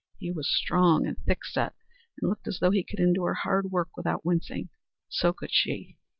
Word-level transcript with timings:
He 0.17 0.31
was 0.31 0.49
strong 0.49 1.05
and 1.05 1.15
thickset, 1.15 1.73
and 2.19 2.27
looked 2.27 2.47
as 2.47 2.57
though 2.59 2.71
he 2.71 2.83
could 2.83 2.99
endure 2.99 3.35
hard 3.35 3.69
work 3.69 3.89
without 3.95 4.25
wincing. 4.25 4.69
So 5.09 5.31
could 5.31 5.51
she. 5.53 5.99